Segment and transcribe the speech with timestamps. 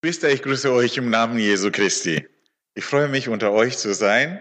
[0.00, 2.24] Geschwister, ich grüße euch im Namen Jesu Christi.
[2.74, 4.40] Ich freue mich, unter euch zu sein.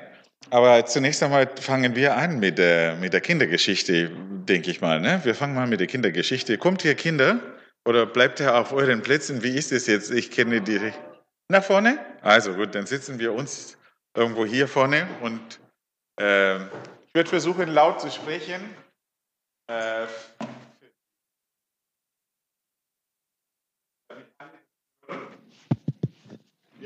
[0.51, 4.11] Aber zunächst einmal fangen wir an mit der, mit der Kindergeschichte,
[4.47, 5.01] denke ich mal.
[5.01, 5.19] Ne?
[5.23, 6.59] Wir fangen mal mit der Kindergeschichte.
[6.59, 7.39] Kommt ihr Kinder
[7.85, 9.41] oder bleibt ihr auf euren Plätzen?
[9.41, 10.11] Wie ist es jetzt?
[10.11, 10.93] Ich kenne die.
[11.49, 12.05] Nach vorne?
[12.21, 13.79] Also gut, dann sitzen wir uns
[14.15, 15.59] irgendwo hier vorne und
[16.21, 18.61] äh, ich werde versuchen, laut zu sprechen.
[19.65, 20.05] Äh,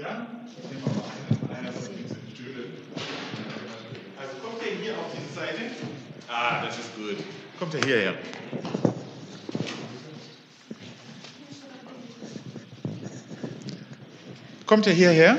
[0.01, 0.25] Ja?
[0.71, 2.73] Nehmen wir mal einer von diesen Stühlen.
[4.19, 5.61] Also kommt ihr hier auf diese Seite?
[6.27, 7.23] Ah, das ist gut.
[7.59, 8.13] Kommt ihr hierher?
[14.65, 15.37] Kommt ihr hierher?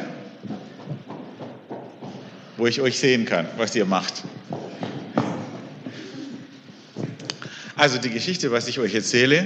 [2.56, 4.22] Wo ich euch sehen kann, was ihr macht.
[7.74, 9.44] Also die Geschichte, was ich euch erzähle,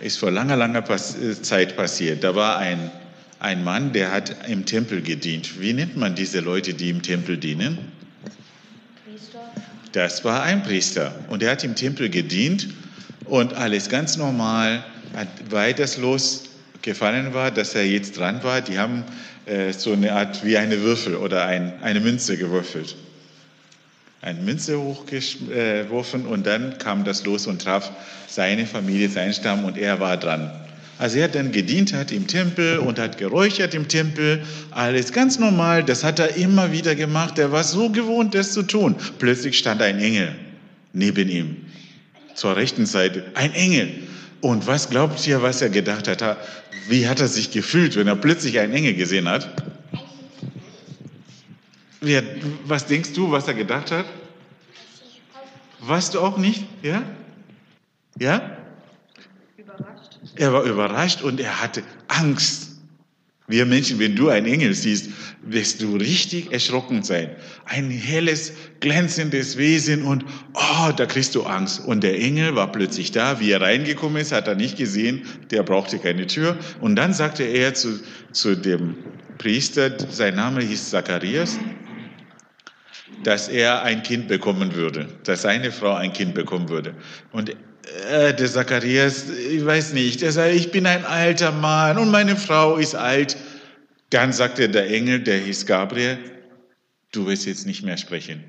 [0.00, 2.24] ist vor langer, langer Zeit passiert.
[2.24, 2.90] Da war ein
[3.38, 5.60] ein Mann, der hat im Tempel gedient.
[5.60, 7.78] Wie nennt man diese Leute, die im Tempel dienen?
[9.04, 9.52] Priester.
[9.92, 12.68] Das war ein Priester und er hat im Tempel gedient
[13.24, 14.84] und alles ganz normal,
[15.50, 16.44] weil das Los
[16.82, 19.04] gefallen war, dass er jetzt dran war, die haben
[19.46, 22.96] äh, so eine Art wie eine Würfel oder ein, eine Münze gewürfelt.
[24.22, 27.92] Eine Münze hochgeworfen und dann kam das Los und traf
[28.26, 30.50] seine Familie, seinen Stamm und er war dran.
[30.98, 35.38] Also er hat dann gedient hat im Tempel und hat geräuchert im Tempel, alles ganz
[35.38, 38.96] normal, das hat er immer wieder gemacht, er war so gewohnt, das zu tun.
[39.18, 40.34] Plötzlich stand ein Engel
[40.94, 41.56] neben ihm,
[42.34, 43.90] zur rechten Seite, ein Engel.
[44.40, 46.38] Und was glaubt ihr, was er gedacht hat?
[46.88, 49.50] Wie hat er sich gefühlt, wenn er plötzlich einen Engel gesehen hat?
[52.64, 54.06] Was denkst du, was er gedacht hat?
[55.80, 56.64] Warst du auch nicht?
[56.82, 57.02] Ja?
[58.18, 58.55] Ja?
[60.36, 62.66] Er war überrascht und er hatte Angst.
[63.48, 65.10] Wir Menschen, wenn du einen Engel siehst,
[65.42, 67.30] wirst du richtig erschrocken sein.
[67.64, 71.84] Ein helles, glänzendes Wesen und oh, da kriegst du Angst.
[71.86, 73.38] Und der Engel war plötzlich da.
[73.38, 75.22] Wie er reingekommen ist, hat er nicht gesehen.
[75.52, 76.58] Der brauchte keine Tür.
[76.80, 78.00] Und dann sagte er zu,
[78.32, 78.96] zu dem
[79.38, 81.56] Priester, sein Name hieß Zacharias,
[83.22, 86.94] dass er ein Kind bekommen würde, dass seine Frau ein Kind bekommen würde.
[87.30, 87.54] Und
[87.86, 92.36] äh, der Zacharias, ich weiß nicht, er sagt, ich bin ein alter Mann und meine
[92.36, 93.36] Frau ist alt.
[94.10, 96.18] Dann sagte der Engel, der hieß Gabriel,
[97.12, 98.44] du wirst jetzt nicht mehr sprechen.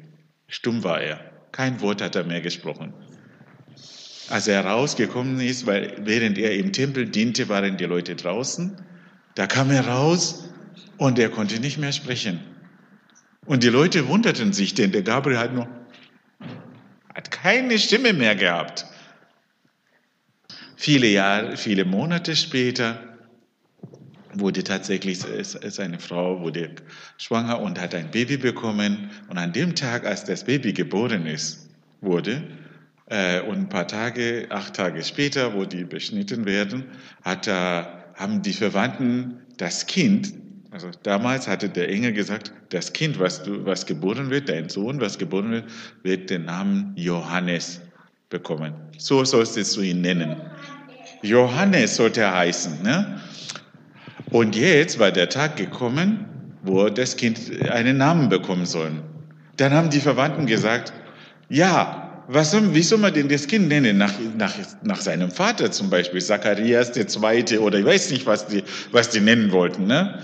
[0.48, 1.20] Stumm war er.
[1.52, 2.94] Kein Wort hat er mehr gesprochen.
[4.30, 8.78] Als er rausgekommen ist, weil während er im Tempel diente, waren die Leute draußen.
[9.36, 10.50] Da kam er raus
[10.98, 12.40] und er konnte nicht mehr sprechen.
[13.46, 15.68] Und die Leute wunderten sich, denn der Gabriel hat nur,
[17.14, 18.86] hat keine Stimme mehr gehabt.
[20.80, 23.00] Viele Jahre, viele Monate später
[24.34, 26.70] wurde tatsächlich seine Frau wurde
[27.18, 29.10] schwanger und hat ein Baby bekommen.
[29.28, 31.72] Und an dem Tag, als das Baby geboren ist,
[32.02, 32.44] wurde,
[33.08, 36.86] äh, und ein paar Tage, acht Tage später, wo die beschnitten werden,
[37.24, 37.52] hat, äh,
[38.14, 40.32] haben die Verwandten das Kind,
[40.70, 45.02] also damals hatte der Engel gesagt, das Kind, was, du, was geboren wird, dein Sohn,
[45.02, 45.66] was geboren wird,
[46.04, 47.82] wird den Namen Johannes
[48.30, 48.74] bekommen.
[48.98, 50.36] So sollst du ihn nennen.
[51.22, 52.84] Johannes sollte er heißen.
[52.84, 53.20] Ne?
[54.32, 56.26] Und jetzt war der Tag gekommen,
[56.64, 57.40] wo das Kind
[57.70, 58.92] einen Namen bekommen soll.
[59.58, 60.94] Dann haben die Verwandten gesagt,
[61.50, 63.98] ja, was soll, wie soll man denn das Kind nennen?
[63.98, 68.48] Nach, nach, nach seinem Vater zum Beispiel, Zacharias der Zweite oder ich weiß nicht, was
[68.48, 69.88] die, was die nennen wollten.
[69.88, 70.20] Ne?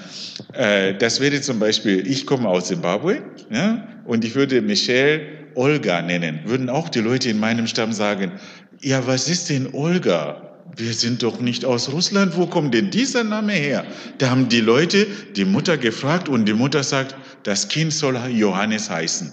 [0.52, 3.88] Äh, das wäre zum Beispiel, ich komme aus Zimbabwe ja?
[4.06, 5.22] und ich würde Michelle
[5.56, 6.42] Olga nennen.
[6.46, 8.34] Würden auch die Leute in meinem Stamm sagen,
[8.82, 10.53] ja, was ist denn Olga?
[10.76, 13.86] Wir sind doch nicht aus Russland, wo kommt denn dieser Name her?
[14.18, 18.90] Da haben die Leute die Mutter gefragt und die Mutter sagt, das Kind soll Johannes
[18.90, 19.32] heißen.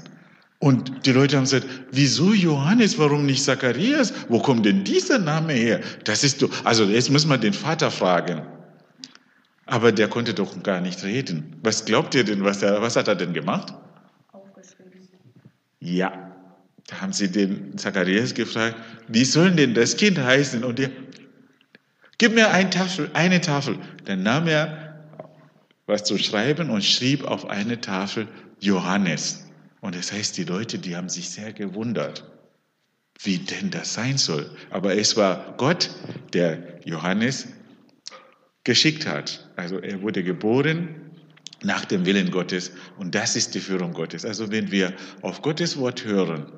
[0.59, 4.13] Und die Leute haben gesagt, wieso Johannes, warum nicht Zacharias?
[4.29, 5.81] Wo kommt denn dieser Name her?
[6.05, 8.43] Das ist doch, also jetzt müssen wir den Vater fragen.
[9.65, 11.57] Aber der konnte doch gar nicht reden.
[11.63, 13.73] Was glaubt ihr denn, was, er, was hat er denn gemacht?
[14.33, 15.09] Aufgeschrieben.
[15.79, 16.31] Ja,
[16.89, 18.77] da haben sie den Zacharias gefragt,
[19.09, 20.63] wie soll denn das Kind heißen?
[20.63, 20.91] Und der,
[22.21, 23.79] Gib mir eine Tafel, eine Tafel.
[24.05, 25.07] Dann nahm er
[25.87, 28.29] was zu schreiben und schrieb auf eine Tafel
[28.59, 29.47] Johannes.
[29.81, 32.31] Und das heißt, die Leute, die haben sich sehr gewundert,
[33.23, 34.51] wie denn das sein soll.
[34.69, 35.89] Aber es war Gott,
[36.35, 37.49] der Johannes
[38.65, 39.49] geschickt hat.
[39.57, 41.13] Also er wurde geboren
[41.63, 44.27] nach dem Willen Gottes und das ist die Führung Gottes.
[44.27, 46.53] Also wenn wir auf Gottes Wort hören,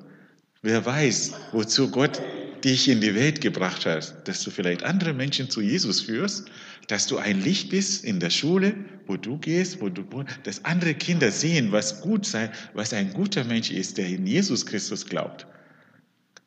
[0.60, 2.20] wer weiß, wozu Gott
[2.64, 6.50] dich in die Welt gebracht hat, dass du vielleicht andere Menschen zu Jesus führst,
[6.88, 8.74] dass du ein Licht bist in der Schule,
[9.06, 10.04] wo du gehst, wo du
[10.44, 14.66] dass andere Kinder sehen, was gut sei, was ein guter Mensch ist, der in Jesus
[14.66, 15.46] Christus glaubt.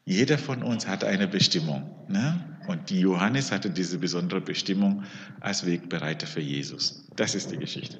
[0.06, 1.90] Jeder von uns hat eine Bestimmung.
[2.08, 2.60] Ne?
[2.68, 5.04] Und die Johannes hatte diese besondere Bestimmung
[5.40, 7.08] als Wegbereiter für Jesus.
[7.16, 8.00] Das ist die Geschichte.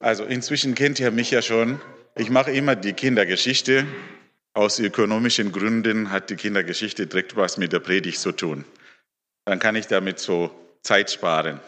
[0.00, 1.80] Also inzwischen kennt ihr mich ja schon.
[2.16, 3.86] Ich mache immer die Kindergeschichte.
[4.52, 8.64] Aus ökonomischen Gründen hat die Kindergeschichte direkt was mit der Predigt zu tun.
[9.46, 11.60] Dann kann ich damit so Zeit sparen.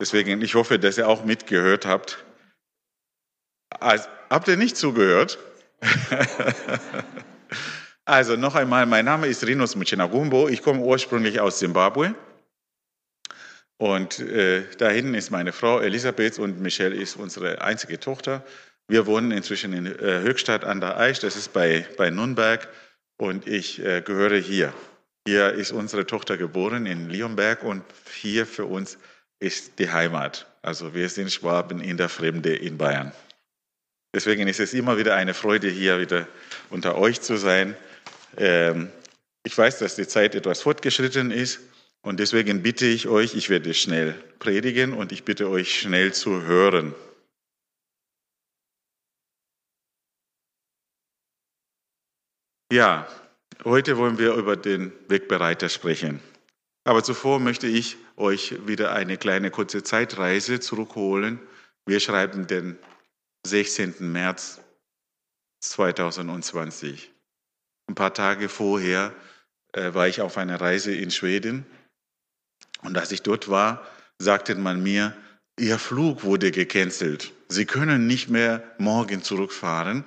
[0.00, 2.24] Deswegen, ich hoffe, dass ihr auch mitgehört habt.
[3.80, 5.38] Also, habt ihr nicht zugehört?
[8.04, 10.48] also noch einmal, mein Name ist Rinos Muchinagumbo.
[10.48, 12.14] Ich komme ursprünglich aus Zimbabwe.
[13.76, 18.44] Und äh, da hinten ist meine Frau Elisabeth und Michelle ist unsere einzige Tochter.
[18.88, 22.68] Wir wohnen inzwischen in äh, Höchstadt an der Aisch, das ist bei, bei Nürnberg.
[23.18, 24.72] Und ich äh, gehöre hier.
[25.26, 27.82] Hier ist unsere Tochter geboren in Leonberg und
[28.14, 28.96] hier für uns
[29.40, 30.46] ist die Heimat.
[30.62, 33.12] Also wir sind Schwaben in der Fremde in Bayern.
[34.14, 36.26] Deswegen ist es immer wieder eine Freude, hier wieder
[36.70, 37.76] unter euch zu sein.
[38.38, 38.88] Ähm,
[39.44, 41.60] ich weiß, dass die Zeit etwas fortgeschritten ist
[42.00, 46.42] und deswegen bitte ich euch, ich werde schnell predigen und ich bitte euch schnell zu
[46.42, 46.94] hören.
[52.70, 53.08] Ja,
[53.64, 56.20] heute wollen wir über den Wegbereiter sprechen.
[56.84, 61.40] Aber zuvor möchte ich euch wieder eine kleine kurze Zeitreise zurückholen.
[61.86, 62.78] Wir schreiben den
[63.46, 64.12] 16.
[64.12, 64.60] März
[65.60, 67.10] 2020.
[67.86, 69.14] Ein paar Tage vorher
[69.72, 71.64] äh, war ich auf einer Reise in Schweden
[72.82, 73.86] und als ich dort war,
[74.18, 75.16] sagte man mir,
[75.58, 77.32] Ihr Flug wurde gecancelt.
[77.48, 80.04] Sie können nicht mehr morgen zurückfahren.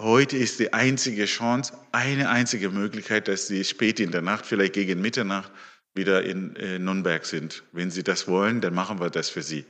[0.00, 4.72] Heute ist die einzige Chance, eine einzige Möglichkeit, dass Sie spät in der Nacht, vielleicht
[4.72, 5.52] gegen Mitternacht,
[5.94, 7.62] wieder in äh, Nürnberg sind.
[7.70, 9.64] Wenn Sie das wollen, dann machen wir das für Sie.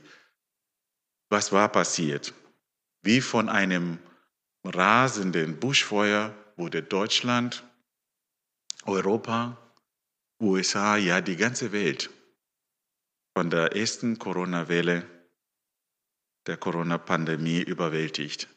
[1.29, 2.33] Was war passiert?
[3.03, 3.99] Wie von einem
[4.63, 7.63] rasenden Buschfeuer wurde Deutschland,
[8.85, 9.57] Europa,
[10.41, 12.09] USA, ja die ganze Welt
[13.37, 15.05] von der ersten Corona-Welle
[16.47, 18.47] der Corona-Pandemie überwältigt.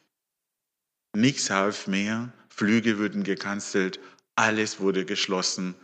[1.15, 3.99] Nichts half mehr, Flüge wurden gecancelt,
[4.35, 5.75] alles wurde geschlossen.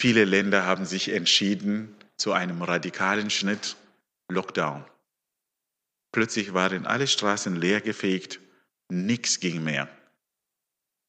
[0.00, 3.76] Viele Länder haben sich entschieden zu einem radikalen Schnitt,
[4.28, 4.84] Lockdown.
[6.12, 8.40] Plötzlich waren alle Straßen leergefegt,
[8.88, 9.88] nichts ging mehr.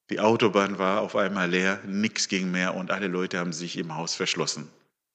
[0.09, 3.95] Die Autobahn war auf einmal leer, nichts ging mehr und alle Leute haben sich im
[3.95, 4.69] Haus verschlossen.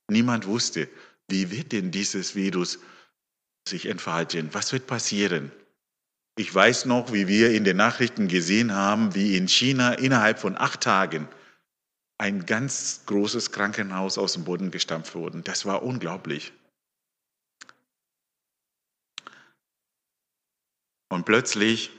[0.08, 0.88] Niemand wusste,
[1.28, 2.78] wie wird denn dieses Virus
[3.66, 4.52] sich entfalten?
[4.52, 5.50] Was wird passieren?
[6.36, 10.56] Ich weiß noch, wie wir in den Nachrichten gesehen haben, wie in China innerhalb von
[10.56, 11.28] acht Tagen
[12.18, 15.42] ein ganz großes Krankenhaus aus dem Boden gestampft wurde.
[15.42, 16.52] Das war unglaublich.
[21.10, 21.90] Und plötzlich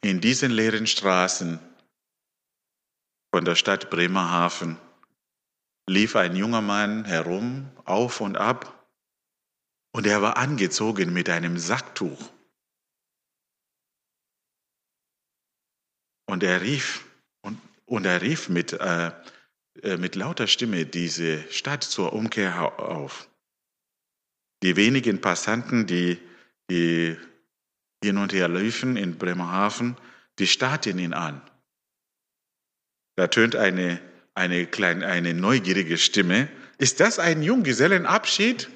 [0.00, 1.58] in diesen leeren Straßen
[3.34, 4.76] von der Stadt Bremerhaven
[5.88, 8.77] lief ein junger Mann herum, auf und ab,
[9.98, 12.30] und er war angezogen mit einem Sacktuch.
[16.24, 17.04] Und er rief,
[17.40, 19.10] und, und er rief mit, äh,
[19.82, 23.28] äh mit lauter Stimme diese Stadt zur Umkehr auf.
[24.62, 26.16] Die wenigen Passanten, die
[26.70, 27.16] die
[28.00, 29.96] hin und her liefen in Bremerhaven,
[30.38, 31.42] die starrten ihn an.
[33.16, 34.00] Da tönt eine,
[34.34, 36.48] eine, kleine, eine neugierige Stimme.
[36.78, 38.70] Ist das ein Junggesellenabschied?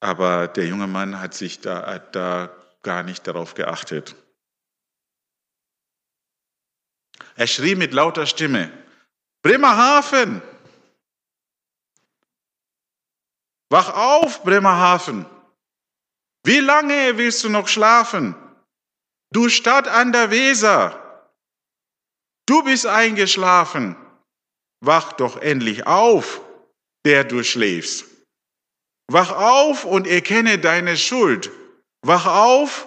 [0.00, 2.50] Aber der junge Mann hat sich da, hat da
[2.82, 4.14] gar nicht darauf geachtet.
[7.34, 8.72] Er schrie mit lauter Stimme,
[9.42, 10.42] Bremerhaven,
[13.70, 15.26] Wach auf, Bremerhaven!
[16.44, 18.34] Wie lange willst du noch schlafen?
[19.30, 21.30] Du Stadt an der Weser!
[22.46, 23.96] Du bist eingeschlafen!
[24.80, 26.40] Wach doch endlich auf,
[27.04, 28.07] der du schläfst!
[29.10, 31.50] Wach auf und erkenne deine Schuld!
[32.02, 32.86] Wach auf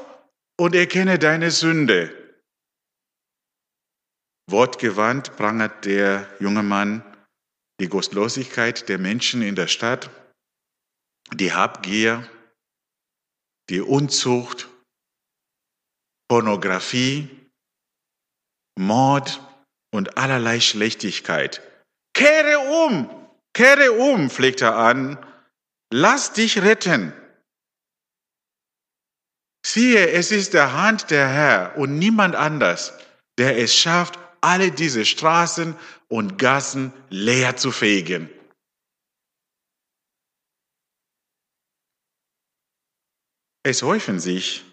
[0.59, 2.15] und erkenne deine Sünde!
[4.49, 7.03] Wortgewandt prangert der junge Mann
[7.79, 10.09] die Gottlosigkeit der Menschen in der Stadt
[11.33, 12.29] die Habgier,
[13.69, 14.67] die Unzucht,
[16.29, 17.29] Pornografie,
[18.77, 19.41] Mord
[19.93, 21.61] und allerlei Schlechtigkeit.
[22.13, 25.17] Kehre um, kehre um, pflegt er an,
[25.91, 27.13] lass dich retten.
[29.63, 32.97] Siehe, es ist der Hand der Herr und niemand anders,
[33.37, 35.75] der es schafft, alle diese Straßen
[36.07, 38.29] und Gassen leer zu fegen.
[43.63, 44.65] Es häufen sich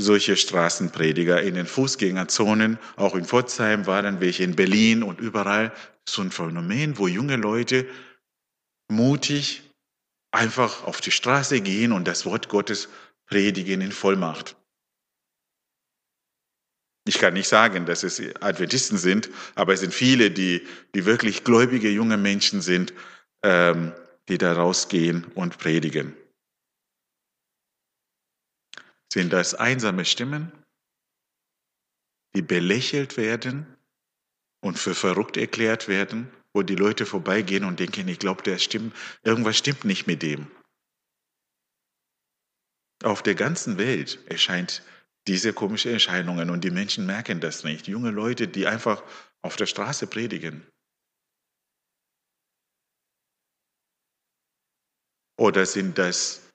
[0.00, 5.72] solche Straßenprediger in den Fußgängerzonen, auch in Pforzheim waren welche in Berlin und überall,
[6.08, 7.88] so ein Phänomen, wo junge Leute
[8.88, 9.67] mutig
[10.30, 12.88] einfach auf die Straße gehen und das Wort Gottes
[13.26, 14.56] predigen in Vollmacht.
[17.06, 21.42] Ich kann nicht sagen, dass es Adventisten sind, aber es sind viele, die, die wirklich
[21.42, 22.92] gläubige junge Menschen sind,
[23.42, 23.94] ähm,
[24.28, 26.14] die da rausgehen und predigen.
[29.10, 30.52] Sind das einsame Stimmen,
[32.34, 33.66] die belächelt werden
[34.60, 38.94] und für verrückt erklärt werden, wo die Leute vorbeigehen und denken, ich glaube, der stimmt,
[39.22, 40.50] irgendwas stimmt nicht mit dem.
[43.04, 44.82] Auf der ganzen Welt erscheint
[45.28, 47.86] diese komische Erscheinungen und die Menschen merken das nicht.
[47.86, 49.02] Junge Leute, die einfach
[49.42, 50.66] auf der Straße predigen.
[55.38, 56.48] Oder sind das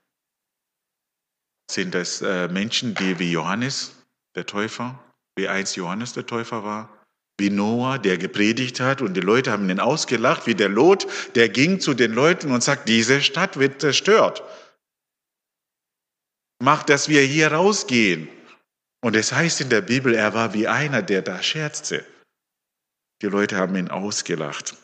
[1.72, 4.04] sind das äh, Menschen, die wie Johannes
[4.36, 5.02] der Täufer,
[5.36, 7.03] wie einst Johannes der Täufer war,
[7.40, 11.50] wie Noah, der gepredigt hat und die Leute haben ihn ausgelacht, wie der Lot, der
[11.50, 14.44] ging zu den Leuten und sagt, diese Stadt wird zerstört.
[16.62, 18.30] Macht, dass wir hier rausgehen.
[19.02, 22.06] Und es heißt in der Bibel, er war wie einer, der da scherzte.
[23.22, 24.78] Die Leute haben ihn ausgelacht.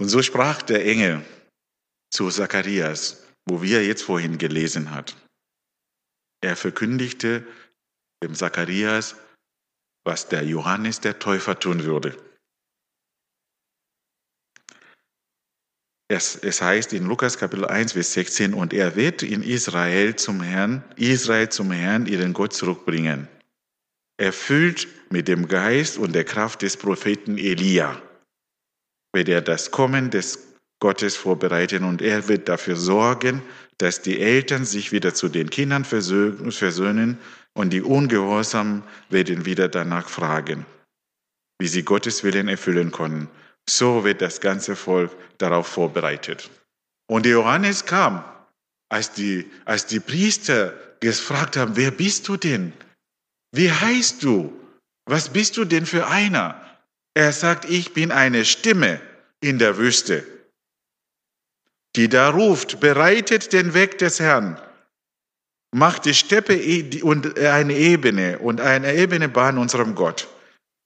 [0.00, 1.24] Und so sprach der Engel
[2.10, 5.16] zu Zacharias, wo wir jetzt vorhin gelesen hat.
[6.42, 7.46] Er verkündigte
[8.22, 9.16] dem Zacharias,
[10.04, 12.16] was der Johannes der Täufer tun würde.
[16.08, 20.42] Es, es, heißt in Lukas Kapitel 1, Vers 16, und er wird in Israel zum
[20.42, 23.28] Herrn, Israel zum Herrn, ihren Gott zurückbringen.
[24.18, 28.02] Erfüllt mit dem Geist und der Kraft des Propheten Elia
[29.14, 30.51] wird er das Kommen des
[30.82, 33.40] Gottes vorbereiten und er wird dafür sorgen,
[33.78, 37.18] dass die Eltern sich wieder zu den Kindern versöhnen
[37.54, 40.66] und die Ungehorsamen werden wieder danach fragen,
[41.60, 43.28] wie sie Gottes Willen erfüllen können.
[43.70, 46.50] So wird das ganze Volk darauf vorbereitet.
[47.08, 48.24] Und Johannes kam,
[48.88, 52.72] als die, als die Priester gefragt haben, wer bist du denn?
[53.52, 54.52] Wie heißt du?
[55.06, 56.60] Was bist du denn für einer?
[57.14, 59.00] Er sagt, ich bin eine Stimme
[59.40, 60.26] in der Wüste,
[61.96, 64.58] die da ruft, bereitet den Weg des Herrn,
[65.74, 70.28] macht die Steppe e- und eine Ebene und eine ebene Bahn unserem Gott.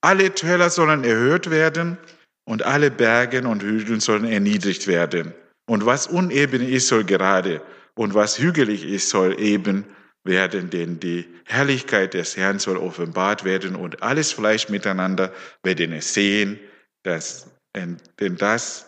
[0.01, 1.99] Alle Täler sollen erhöht werden
[2.45, 5.33] und alle Berge und Hügel sollen erniedrigt werden.
[5.69, 7.61] Und was uneben ist, soll gerade
[7.95, 9.85] und was hügelig ist, soll eben
[10.25, 15.33] werden, denn die Herrlichkeit des Herrn soll offenbart werden und alles Fleisch miteinander
[15.63, 16.59] werden es sehen,
[17.03, 18.87] dass, denn das,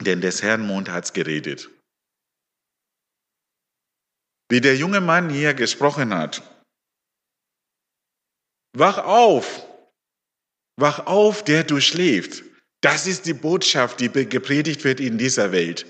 [0.00, 1.70] denn des Herrn Mund hat's geredet.
[4.48, 6.42] Wie der junge Mann hier gesprochen hat,
[8.76, 9.64] wach auf,
[10.76, 12.42] wach auf, der du schläfst.
[12.80, 15.86] Das ist die Botschaft, die gepredigt wird in dieser Welt.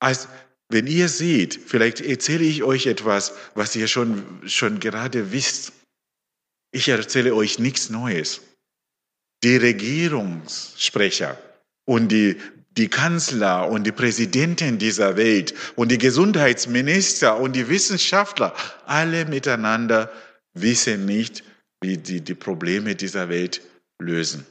[0.00, 0.28] Als
[0.68, 5.72] wenn ihr seht, vielleicht erzähle ich euch etwas, was ihr schon, schon gerade wisst.
[6.72, 8.40] Ich erzähle euch nichts Neues.
[9.42, 11.36] Die Regierungssprecher
[11.86, 12.40] und die,
[12.76, 18.54] die Kanzler und die Präsidenten dieser Welt und die Gesundheitsminister und die Wissenschaftler,
[18.86, 20.10] alle miteinander
[20.54, 21.42] wissen nicht,
[21.82, 23.60] wie sie die Probleme dieser Welt
[24.00, 24.46] lösen.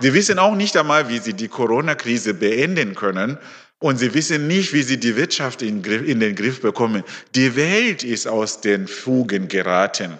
[0.00, 3.38] Sie wissen auch nicht einmal, wie sie die Corona-Krise beenden können
[3.78, 7.02] und sie wissen nicht, wie sie die Wirtschaft in, den Griff bekommen.
[7.34, 10.18] Die Welt ist aus den Fugen geraten.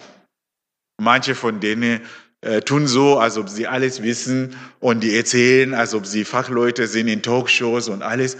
[0.99, 2.01] Manche von denen
[2.41, 6.87] äh, tun so, als ob sie alles wissen und die erzählen, als ob sie Fachleute
[6.87, 8.37] sind in Talkshows und alles,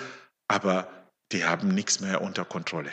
[0.48, 0.88] aber
[1.32, 2.92] die haben nichts mehr unter Kontrolle.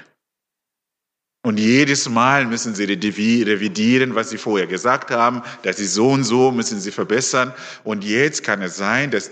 [1.42, 6.25] Und jedes Mal müssen sie revidieren, was sie vorher gesagt haben, dass sie so und
[6.25, 7.52] so müssen sie verbessern.
[7.84, 9.30] Und jetzt kann es sein, dass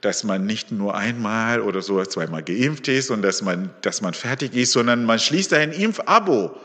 [0.00, 4.14] dass man nicht nur einmal oder so zweimal geimpft ist und dass man, dass man
[4.14, 6.56] fertig ist, sondern man schließt ein Impfabo.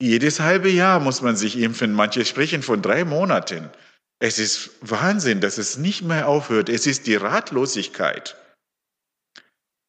[0.00, 1.92] Jedes halbe Jahr muss man sich impfen.
[1.92, 3.70] Manche sprechen von drei Monaten.
[4.18, 6.68] Es ist Wahnsinn, dass es nicht mehr aufhört.
[6.68, 8.36] Es ist die Ratlosigkeit.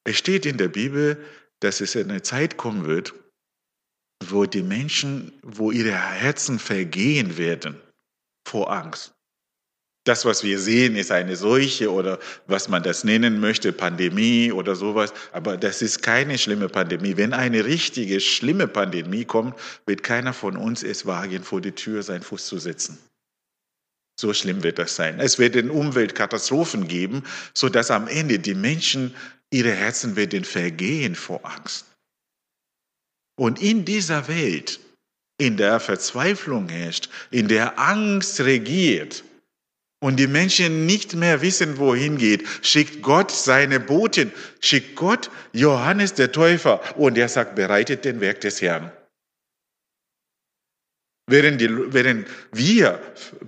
[0.03, 1.23] Es steht in der Bibel,
[1.61, 3.13] dass es eine Zeit kommen wird,
[4.25, 7.79] wo die Menschen, wo ihre Herzen vergehen werden
[8.47, 9.13] vor Angst.
[10.03, 12.17] Das, was wir sehen, ist eine Seuche oder
[12.47, 15.13] was man das nennen möchte, Pandemie oder sowas.
[15.31, 17.17] Aber das ist keine schlimme Pandemie.
[17.17, 19.55] Wenn eine richtige, schlimme Pandemie kommt,
[19.85, 22.97] wird keiner von uns es wagen, vor die Tür seinen Fuß zu setzen.
[24.19, 25.19] So schlimm wird das sein.
[25.19, 29.15] Es wird Umweltkatastrophen geben, sodass am Ende die Menschen,
[29.51, 31.85] ihre Herzen werden vergehen vor Angst.
[33.35, 34.79] Und in dieser Welt,
[35.37, 39.23] in der Verzweiflung herrscht, in der Angst regiert,
[40.01, 46.15] und die Menschen nicht mehr wissen, wohin geht, schickt Gott seine Boten, schickt Gott Johannes
[46.15, 48.91] der Täufer und er sagt, bereitet den Werk des Herrn.
[51.27, 52.99] Während, die, während wir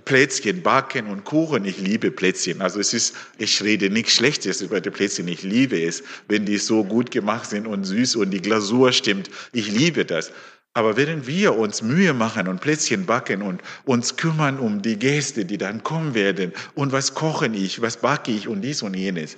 [0.04, 4.80] Plätzchen backen und Kuchen, ich liebe Plätzchen, also es ist, ich rede nichts Schlechtes über
[4.80, 8.40] die Plätzchen, ich liebe es, wenn die so gut gemacht sind und süß und die
[8.40, 10.32] Glasur stimmt, ich liebe das.
[10.76, 15.44] Aber während wir uns Mühe machen und Plätzchen backen und uns kümmern um die Gäste,
[15.44, 19.36] die dann kommen werden und was koche ich, was backe ich und dies und jenes,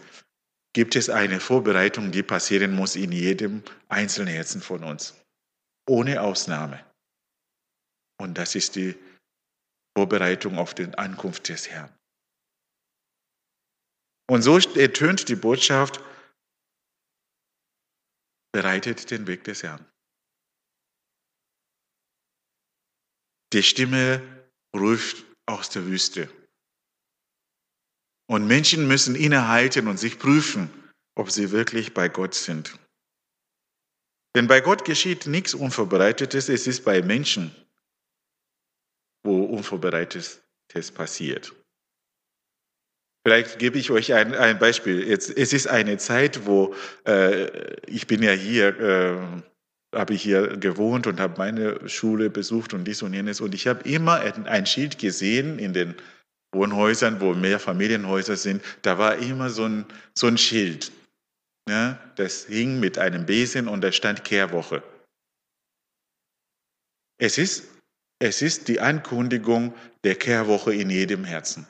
[0.73, 5.15] gibt es eine Vorbereitung, die passieren muss in jedem einzelnen Herzen von uns.
[5.89, 6.85] Ohne Ausnahme.
[8.19, 8.95] Und das ist die
[9.97, 11.93] Vorbereitung auf die Ankunft des Herrn.
[14.29, 16.01] Und so ertönt die Botschaft,
[18.53, 19.85] bereitet den Weg des Herrn.
[23.53, 24.23] Die Stimme
[24.75, 26.29] ruft aus der Wüste.
[28.29, 30.71] Und Menschen müssen innehalten und sich prüfen,
[31.15, 32.77] ob sie wirklich bei Gott sind.
[34.35, 37.55] Denn bei Gott geschieht nichts Unvorbereitetes, es ist bei Menschen,
[39.25, 40.43] wo Unvorbereitetes
[40.95, 41.55] passiert.
[43.25, 45.09] Vielleicht gebe ich euch ein, ein Beispiel.
[45.09, 46.75] Jetzt, es ist eine Zeit, wo
[47.07, 49.43] äh, ich bin ja hier äh,
[49.95, 53.41] habe ich hier gewohnt und habe meine Schule besucht und dies und jenes.
[53.41, 55.95] Und ich habe immer ein Schild gesehen in den
[56.55, 58.63] Wohnhäusern, wo mehr Familienhäuser sind.
[58.83, 60.93] Da war immer so ein, so ein Schild.
[61.69, 64.83] Ja, das hing mit einem Besen und da stand Kehrwoche.
[67.19, 67.69] Es ist,
[68.21, 71.67] es ist die Ankündigung der Kehrwoche in jedem Herzen.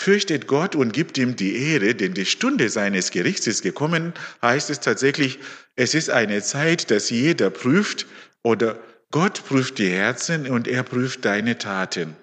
[0.00, 4.70] Fürchtet Gott und gibt ihm die Ehre, denn die Stunde seines Gerichts ist gekommen, heißt
[4.70, 5.38] es tatsächlich,
[5.76, 8.06] es ist eine Zeit, dass jeder prüft
[8.42, 12.16] oder Gott prüft die Herzen und er prüft deine Taten.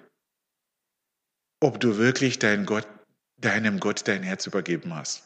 [1.60, 2.88] Ob du wirklich dein Gott,
[3.36, 5.22] deinem Gott dein Herz übergeben hast.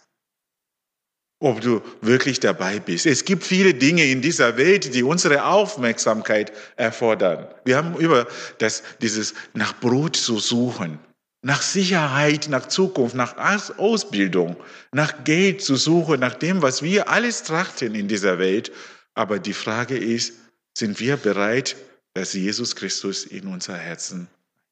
[1.41, 3.07] Ob du wirklich dabei bist.
[3.07, 7.49] Es gibt viele Dinge in dieser Welt, die unsere Aufmerksamkeit erfordern.
[7.65, 8.27] Wir haben über
[8.59, 10.99] das, dieses nach Brot zu suchen,
[11.43, 13.37] nach Sicherheit, nach Zukunft, nach
[13.77, 14.57] Ausbildung,
[14.93, 18.73] nach Geld zu suchen, nach dem, was wir alles trachten in dieser Welt.
[19.15, 20.35] Aber die Frage ist,
[20.79, 21.77] sind wir bereit,
[22.15, 24.29] dass Jesus Christus in unser Herzen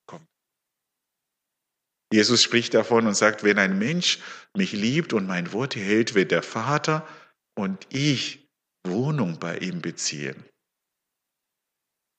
[0.06, 0.26] kommt?
[2.12, 4.18] Jesus spricht davon und sagt, wenn ein Mensch
[4.56, 7.06] mich liebt und mein Wort hält, wird der Vater
[7.56, 8.48] und ich
[8.86, 10.44] Wohnung bei ihm beziehen.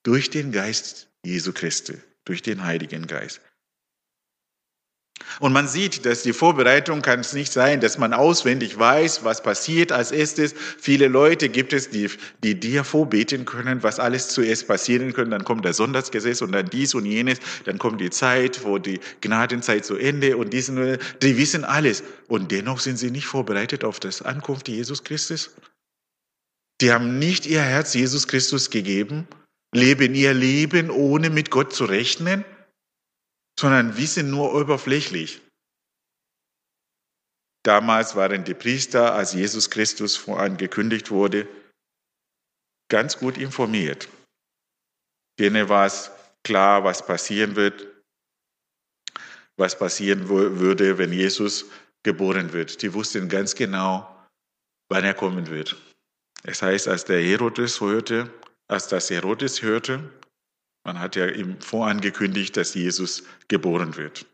[0.04, 3.40] Durch den Geist Jesu Christi, durch den Heiligen Geist.
[5.40, 9.42] Und man sieht, dass die Vorbereitung kann es nicht sein, dass man auswendig weiß, was
[9.42, 10.54] passiert als erstes.
[10.78, 12.10] Viele Leute gibt es, die,
[12.42, 15.30] die dir vorbeten können, was alles zuerst passieren können.
[15.30, 17.38] Dann kommt der Sonntagsgesetz und dann dies und jenes.
[17.64, 22.02] Dann kommt die Zeit, wo die Gnadenzeit zu Ende und diesen, die wissen alles.
[22.28, 25.54] Und dennoch sind sie nicht vorbereitet auf das Ankunft Jesus Christus.
[26.80, 29.28] Die haben nicht ihr Herz Jesus Christus gegeben,
[29.72, 32.44] leben ihr Leben, ohne mit Gott zu rechnen
[33.58, 35.40] sondern wissen nur oberflächlich.
[37.64, 41.48] Damals waren die Priester, als Jesus Christus vorangekündigt wurde,
[42.90, 44.08] ganz gut informiert.
[45.38, 46.10] Denen war es
[46.44, 47.86] klar, was passieren wird,
[49.56, 51.66] was passieren würde, wenn Jesus
[52.02, 52.82] geboren wird.
[52.82, 54.08] Die wussten ganz genau,
[54.88, 55.76] wann er kommen wird.
[56.42, 58.28] Es heißt, als der Herodes hörte,
[58.68, 60.10] als das Herodes hörte,
[60.84, 64.26] man hat ja ihm vorangekündigt, dass Jesus geboren wird.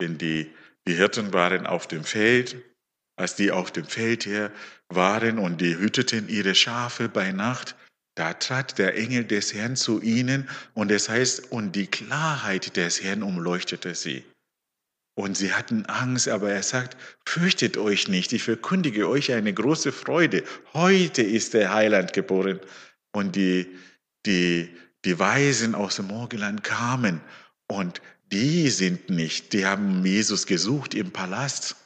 [0.00, 0.50] Denn die,
[0.86, 2.56] die Hirten waren auf dem Feld,
[3.16, 4.50] als die auf dem Feld her
[4.88, 7.76] waren und die hüteten ihre Schafe bei Nacht,
[8.16, 13.02] da trat der Engel des Herrn zu ihnen und es heißt, und die Klarheit des
[13.02, 14.24] Herrn umleuchtete sie.
[15.16, 19.92] Und sie hatten Angst, aber er sagt, fürchtet euch nicht, ich verkündige euch eine große
[19.92, 20.42] Freude.
[20.72, 22.60] Heute ist der Heiland geboren.
[23.12, 23.68] Und die,
[24.26, 27.20] die die Weisen aus dem Morgenland kamen
[27.68, 28.00] und
[28.32, 31.76] die sind nicht, die haben Jesus gesucht im Palast,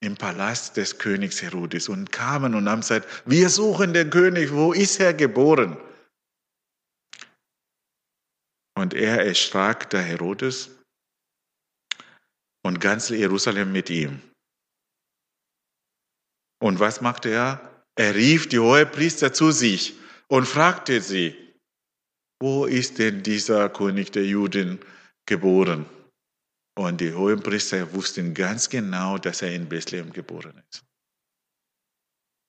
[0.00, 4.72] im Palast des Königs Herodes und kamen und haben gesagt, wir suchen den König, wo
[4.72, 5.76] ist er geboren?
[8.74, 10.70] Und er erschrak, der Herodes,
[12.62, 14.20] und ganz Jerusalem mit ihm.
[16.62, 17.84] Und was machte er?
[17.94, 19.94] Er rief die Hohepriester zu sich
[20.28, 21.49] und fragte sie,
[22.40, 24.80] wo ist denn dieser König der Juden
[25.26, 25.86] geboren?
[26.76, 30.84] Und die Hohepriester wussten ganz genau, dass er in Bethlehem geboren ist.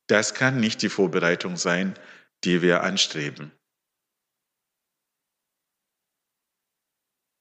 [0.08, 1.98] Das kann nicht die Vorbereitung sein,
[2.44, 3.52] die wir anstreben.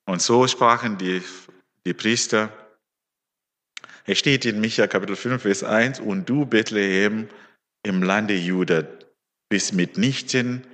[0.06, 1.22] Und so sprachen die,
[1.86, 2.52] die Priester.
[4.04, 7.28] Es steht in Micha Kapitel 5, Vers 1, und du Bethlehem
[7.84, 8.84] im Lande Juda
[9.48, 10.66] bist mitnichten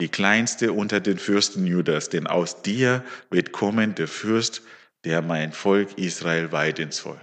[0.00, 4.62] die kleinste unter den Fürsten Judas, denn aus dir wird kommen der Fürst,
[5.04, 7.20] der mein Volk Israel weiden soll.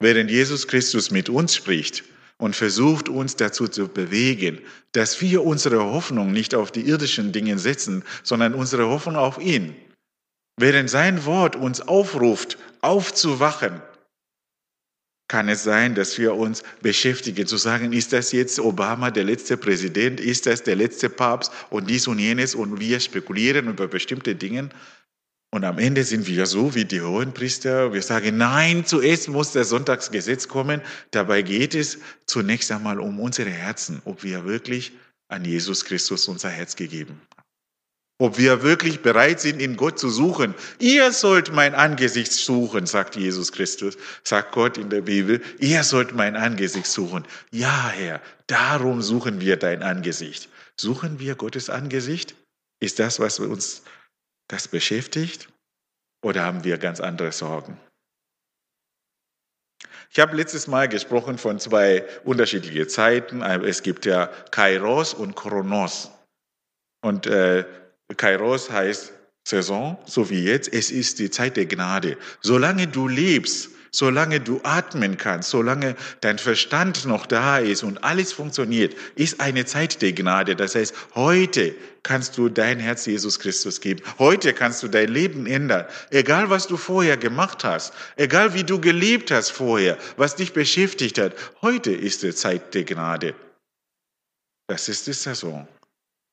[0.00, 2.04] Während Jesus Christus mit uns spricht
[2.36, 4.60] und versucht uns dazu zu bewegen,
[4.92, 9.74] dass wir unsere Hoffnung nicht auf die irdischen Dinge setzen, sondern unsere Hoffnung auf ihn.
[10.58, 13.80] Während sein Wort uns aufruft, aufzuwachen,
[15.28, 19.56] kann es sein, dass wir uns beschäftigen, zu sagen, ist das jetzt Obama der letzte
[19.56, 24.34] Präsident, ist das der letzte Papst und dies und jenes und wir spekulieren über bestimmte
[24.34, 24.68] Dinge.
[25.50, 27.92] Und am Ende sind wir so wie die Hohenpriester.
[27.92, 30.80] Wir sagen, nein, zuerst muss das Sonntagsgesetz kommen.
[31.12, 34.92] Dabei geht es zunächst einmal um unsere Herzen, ob wir wirklich
[35.28, 37.20] an Jesus Christus unser Herz gegeben
[38.18, 40.54] ob wir wirklich bereit sind, in Gott zu suchen.
[40.78, 45.42] Ihr sollt mein Angesicht suchen, sagt Jesus Christus, sagt Gott in der Bibel.
[45.58, 47.26] Ihr sollt mein Angesicht suchen.
[47.50, 50.48] Ja, Herr, darum suchen wir dein Angesicht.
[50.76, 52.34] Suchen wir Gottes Angesicht?
[52.80, 53.82] Ist das, was uns
[54.48, 55.48] das beschäftigt?
[56.22, 57.78] Oder haben wir ganz andere Sorgen?
[60.10, 63.42] Ich habe letztes Mal gesprochen von zwei unterschiedlichen Zeiten.
[63.42, 66.10] Es gibt ja Kairos und Chronos.
[67.02, 67.64] Und äh,
[68.16, 69.12] Kairos heißt
[69.46, 70.72] Saison, so wie jetzt.
[70.72, 72.16] Es ist die Zeit der Gnade.
[72.42, 78.32] Solange du lebst, solange du atmen kannst, solange dein Verstand noch da ist und alles
[78.32, 80.56] funktioniert, ist eine Zeit der Gnade.
[80.56, 84.02] Das heißt, heute kannst du dein Herz Jesus Christus geben.
[84.18, 85.86] Heute kannst du dein Leben ändern.
[86.10, 91.18] Egal, was du vorher gemacht hast, egal, wie du gelebt hast vorher, was dich beschäftigt
[91.18, 93.34] hat, heute ist die Zeit der Gnade.
[94.66, 95.68] Das ist die Saison.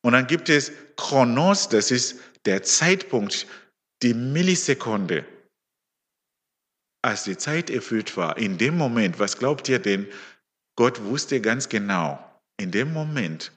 [0.04, 3.48] Und dann gibt es Chronos, das ist der Zeitpunkt,
[4.02, 5.26] die Millisekunde.
[7.04, 10.08] Als die Zeit erfüllt war, in dem Moment, was glaubt ihr denn?
[10.76, 12.24] Gott wusste ganz genau,
[12.58, 13.52] in dem Moment,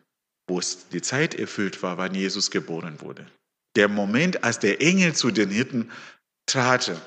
[0.49, 0.61] wo
[0.93, 3.27] die Zeit erfüllt war, wann Jesus geboren wurde.
[3.77, 5.91] Der Moment, als der Engel zu den Hirten
[6.47, 7.01] trat,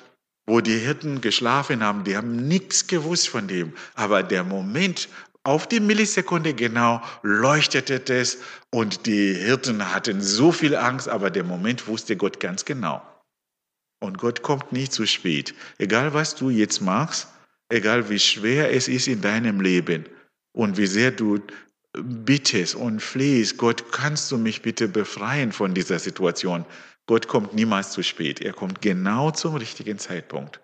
[0.48, 3.74] wo die Hirten geschlafen haben, die haben nichts gewusst von dem.
[3.96, 5.10] Aber der Moment,
[5.48, 11.46] auf die Millisekunde genau leuchtete es und die Hirten hatten so viel Angst, aber der
[11.46, 13.02] Moment wusste Gott ganz genau.
[14.02, 15.56] Und Gott kommt nie zu spät.
[15.78, 17.30] Egal was du jetzt machst,
[17.70, 20.06] egal wie schwer es ist in deinem Leben
[20.52, 21.40] und wie sehr du
[21.94, 26.66] bittest und flehst, Gott, kannst du mich bitte befreien von dieser Situation?
[27.06, 28.42] Gott kommt niemals zu spät.
[28.42, 30.60] Er kommt genau zum richtigen Zeitpunkt.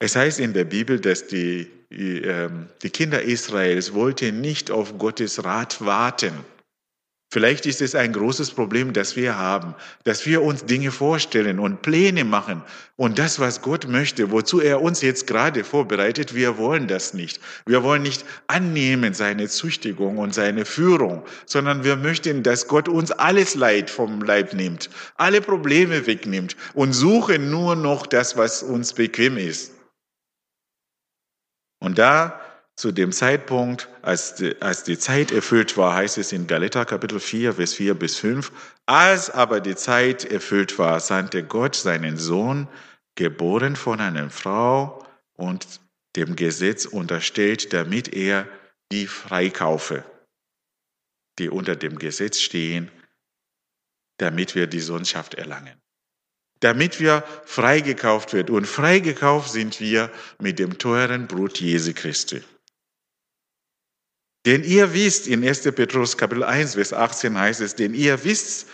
[0.00, 5.44] Es heißt in der Bibel, dass die, ähm, die Kinder Israels wollten nicht auf Gottes
[5.44, 6.32] Rat warten.
[7.30, 11.82] Vielleicht ist es ein großes Problem, das wir haben, dass wir uns Dinge vorstellen und
[11.82, 12.62] Pläne machen.
[12.96, 17.38] Und das, was Gott möchte, wozu er uns jetzt gerade vorbereitet, wir wollen das nicht.
[17.66, 23.10] Wir wollen nicht annehmen seine Züchtigung und seine Führung, sondern wir möchten, dass Gott uns
[23.10, 28.94] alles Leid vom Leib nimmt, alle Probleme wegnimmt und suchen nur noch das, was uns
[28.94, 29.72] bequem ist.
[31.80, 32.40] Und da
[32.76, 37.18] zu dem Zeitpunkt, als die, als die Zeit erfüllt war, heißt es in Galater Kapitel
[37.18, 38.52] 4, Vers 4 bis 5,
[38.86, 42.68] als aber die Zeit erfüllt war, sandte Gott seinen Sohn,
[43.16, 45.80] geboren von einer Frau und
[46.14, 48.48] dem Gesetz unterstellt, damit er
[48.92, 50.04] die freikaufe,
[51.38, 52.90] die unter dem Gesetz stehen,
[54.18, 55.80] damit wir die Sohnschaft erlangen
[56.60, 58.54] damit wir freigekauft werden.
[58.54, 62.42] Und freigekauft sind wir mit dem teuren Blut Jesu Christi.
[64.46, 65.62] Denn ihr wisst, in 1.
[65.72, 68.68] Petrus Kapitel 1, Vers 18 heißt es, denn ihr wisst,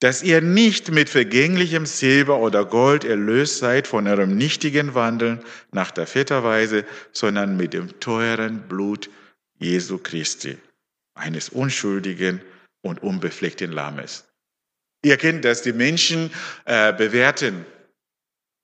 [0.00, 5.90] dass ihr nicht mit vergänglichem Silber oder Gold erlöst seid von eurem nichtigen Wandeln nach
[5.90, 9.10] der Väterweise, sondern mit dem teuren Blut
[9.58, 10.56] Jesu Christi,
[11.14, 12.40] eines unschuldigen
[12.80, 14.29] und unbefleckten Lammes.
[15.02, 16.30] Ihr kennt das, die Menschen
[16.64, 17.64] äh, bewerten.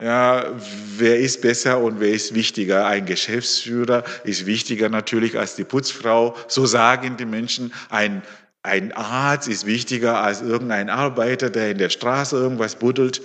[0.03, 0.55] Ja,
[0.99, 2.87] wer ist besser und wer ist wichtiger?
[2.87, 6.37] Ein Geschäftsführer ist wichtiger natürlich als die Putzfrau.
[6.49, 7.73] So sagen die Menschen.
[7.89, 8.23] Ein,
[8.63, 13.23] ein Arzt ist wichtiger als irgendein Arbeiter, der in der Straße irgendwas buddelt.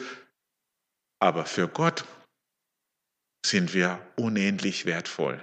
[1.19, 2.06] Aber für Gott
[3.45, 5.41] sind wir unendlich wertvoll.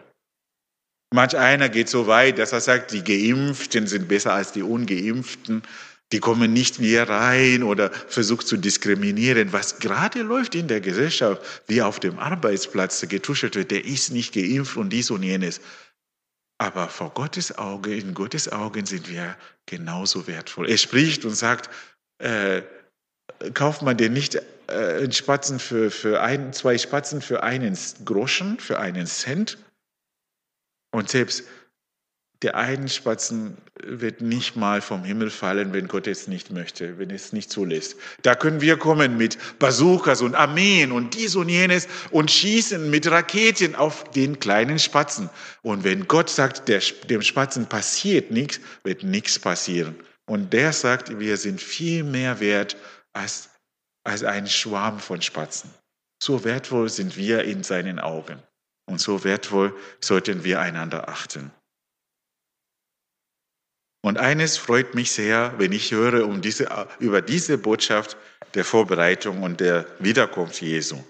[1.12, 5.62] Manch einer geht so weit, dass er sagt, die Geimpften sind besser als die Ungeimpften.
[6.12, 9.52] Die kommen nicht mehr rein oder versucht zu diskriminieren.
[9.52, 14.32] Was gerade läuft in der Gesellschaft, wie auf dem Arbeitsplatz getuschelt wird, der ist nicht
[14.32, 15.60] geimpft und dies und jenes.
[16.58, 20.68] Aber vor Gottes Auge, in Gottes Augen sind wir genauso wertvoll.
[20.68, 21.70] Er spricht und sagt,
[22.18, 22.62] äh,
[23.54, 28.58] kauft man denn nicht äh, einen Spatzen für, für ein, zwei Spatzen für einen Groschen,
[28.58, 29.58] für einen Cent?
[30.90, 31.44] Und selbst
[32.42, 33.58] der einen Spatzen
[33.90, 37.96] wird nicht mal vom Himmel fallen, wenn Gott es nicht möchte, wenn es nicht zulässt.
[38.22, 43.10] Da können wir kommen mit Bazookas und Armeen und dies und jenes und schießen mit
[43.10, 45.30] Raketen auf den kleinen Spatzen.
[45.62, 49.96] Und wenn Gott sagt, der, dem Spatzen passiert nichts, wird nichts passieren.
[50.26, 52.76] Und der sagt, wir sind viel mehr wert
[53.12, 53.50] als,
[54.04, 55.70] als ein Schwarm von Spatzen.
[56.22, 58.42] So wertvoll sind wir in seinen Augen.
[58.86, 61.50] Und so wertvoll sollten wir einander achten.
[64.02, 66.68] Und eines freut mich sehr, wenn ich höre um diese,
[67.00, 68.16] über diese Botschaft
[68.54, 71.02] der Vorbereitung und der Wiederkunft Jesu.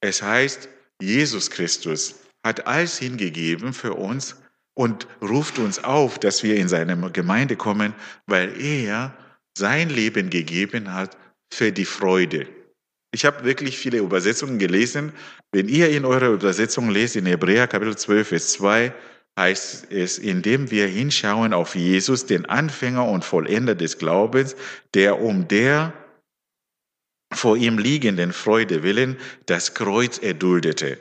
[0.00, 0.68] Es heißt,
[1.00, 4.36] Jesus Christus hat alles hingegeben für uns
[4.74, 7.94] und ruft uns auf, dass wir in seine Gemeinde kommen,
[8.26, 9.16] weil er
[9.56, 11.16] sein Leben gegeben hat
[11.52, 12.48] für die Freude.
[13.12, 15.12] Ich habe wirklich viele Übersetzungen gelesen.
[15.52, 18.92] Wenn ihr in eurer Übersetzung lest, in Hebräer Kapitel 12, Vers 2,
[19.38, 24.56] heißt es, indem wir hinschauen auf Jesus, den Anfänger und Vollender des Glaubens,
[24.94, 25.94] der um der
[27.32, 30.98] vor ihm liegenden Freude willen das Kreuz erduldete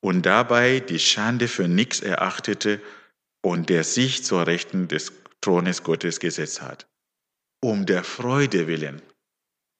[0.00, 2.80] und dabei die Schande für nichts erachtete
[3.42, 6.86] und der sich zur Rechten des Thrones Gottes gesetzt hat.
[7.62, 9.00] Um der Freude willen.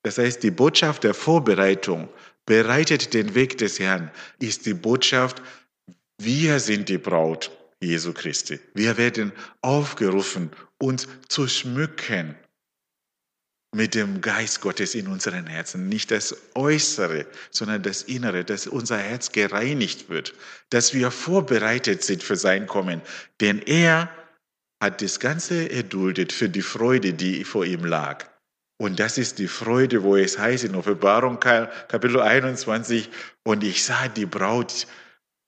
[0.03, 2.09] Das heißt, die Botschaft der Vorbereitung
[2.47, 5.42] bereitet den Weg des Herrn, ist die Botschaft,
[6.16, 8.59] wir sind die Braut Jesu Christi.
[8.75, 12.37] Wir werden aufgerufen, uns zu schmücken
[13.75, 15.88] mit dem Geist Gottes in unseren Herzen.
[15.88, 20.35] Nicht das Äußere, sondern das Innere, dass unser Herz gereinigt wird,
[20.71, 23.03] dass wir vorbereitet sind für sein Kommen.
[23.41, 24.11] Denn er
[24.83, 28.27] hat das Ganze erduldet für die Freude, die vor ihm lag.
[28.81, 33.11] Und das ist die Freude, wo es heißt in Offenbarung Kapitel 21,
[33.43, 34.87] und ich sah die Braut,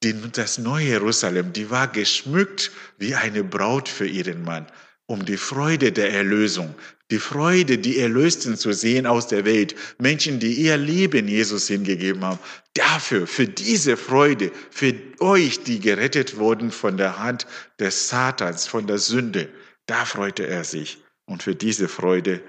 [0.02, 4.66] die, das neue Jerusalem, die war geschmückt wie eine Braut für ihren Mann,
[5.06, 6.74] um die Freude der Erlösung,
[7.10, 12.24] die Freude, die Erlösten zu sehen aus der Welt, Menschen, die ihr Leben Jesus hingegeben
[12.24, 12.38] haben.
[12.74, 17.46] Dafür, für diese Freude, für euch, die gerettet wurden von der Hand
[17.80, 19.52] des Satans, von der Sünde,
[19.86, 21.02] da freute er sich.
[21.26, 22.42] Und für diese Freude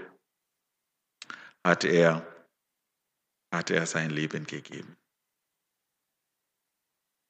[1.64, 2.26] hat er,
[3.52, 4.96] hat er sein Leben gegeben.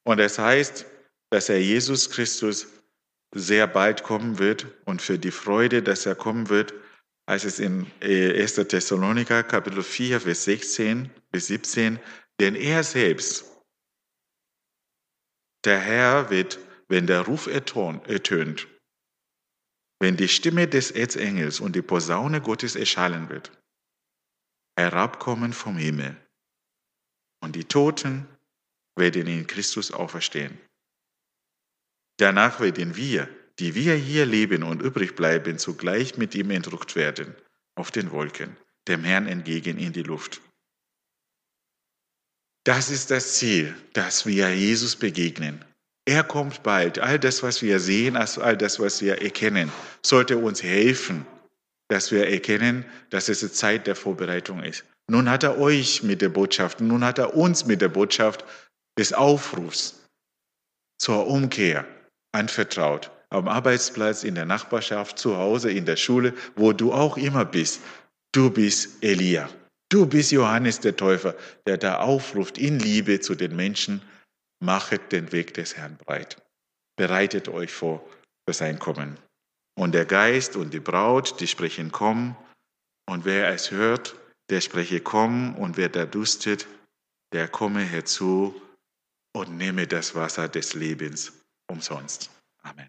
[0.04, 0.86] Und es heißt,
[1.30, 2.66] dass er Jesus Christus
[3.34, 6.74] sehr bald kommen wird und für die Freude, dass er kommen wird,
[7.28, 8.58] heißt es in 1.
[8.58, 11.98] Äh, Thessaloniker Kapitel 4, Vers 16 bis 17,
[12.40, 13.44] denn er selbst,
[15.64, 18.68] der Herr wird, wenn der Ruf ertönt,
[20.00, 23.52] wenn die Stimme des Erzengels und die Posaune Gottes erschallen wird,
[24.76, 26.16] herabkommen vom Himmel.
[27.40, 28.26] Und die Toten
[28.96, 30.58] werden in Christus auferstehen.
[32.18, 33.28] Danach werden wir,
[33.58, 37.34] die wir hier leben und übrig bleiben, zugleich mit ihm entrückt werden,
[37.74, 38.56] auf den Wolken,
[38.88, 40.40] dem Herrn entgegen in die Luft.
[42.64, 45.64] Das ist das Ziel, dass wir Jesus begegnen.
[46.04, 46.98] Er kommt bald.
[46.98, 49.70] All das, was wir sehen, all das, was wir erkennen,
[50.04, 51.26] sollte uns helfen,
[51.88, 54.84] dass wir erkennen, dass es Zeit der Vorbereitung ist.
[55.08, 58.44] Nun hat er euch mit der Botschaft, nun hat er uns mit der Botschaft
[58.98, 60.06] des Aufrufs
[60.98, 61.84] zur Umkehr
[62.32, 63.10] anvertraut.
[63.30, 67.80] Am Arbeitsplatz, in der Nachbarschaft, zu Hause, in der Schule, wo du auch immer bist.
[68.32, 69.48] Du bist Elia.
[69.90, 71.34] Du bist Johannes der Täufer,
[71.66, 74.02] der da aufruft in Liebe zu den Menschen,
[74.62, 76.36] machet den Weg des Herrn breit.
[76.96, 78.06] Bereitet euch vor
[78.46, 79.18] für sein Kommen.
[79.78, 82.36] Und der Geist und die Braut, die sprechen, komm.
[83.06, 84.14] Und wer es hört,
[84.50, 85.56] der spreche, komm.
[85.56, 86.66] Und wer da dustet,
[87.32, 88.61] der komme herzu
[89.34, 91.32] und nehme das Wasser des Lebens
[91.68, 92.30] umsonst.
[92.62, 92.88] Amen.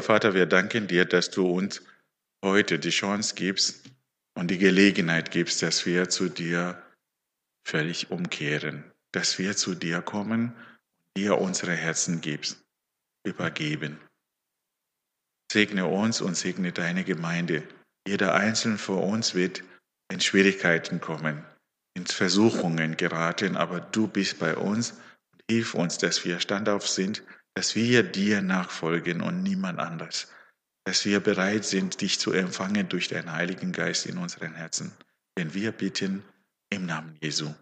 [0.00, 1.82] Vater, wir danken dir, dass du uns
[2.44, 3.90] heute die Chance gibst
[4.34, 6.82] und die Gelegenheit gibst, dass wir zu dir
[7.64, 10.54] völlig umkehren, dass wir zu dir kommen
[11.16, 12.64] dir unsere Herzen gibst,
[13.24, 14.00] übergeben.
[15.50, 17.68] Segne uns und segne deine Gemeinde.
[18.06, 19.62] Jeder Einzelne von uns wird
[20.10, 21.44] in Schwierigkeiten kommen,
[21.94, 24.92] in Versuchungen geraten, aber du bist bei uns
[25.32, 27.22] und hilf uns, dass wir standauf sind,
[27.54, 30.28] dass wir dir nachfolgen und niemand anders,
[30.84, 34.92] dass wir bereit sind, dich zu empfangen durch deinen Heiligen Geist in unseren Herzen.
[35.36, 36.24] Wenn wir bitten
[36.70, 37.52] im Namen Jesu.